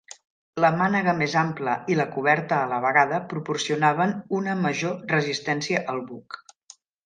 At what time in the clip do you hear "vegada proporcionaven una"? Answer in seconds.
2.87-4.59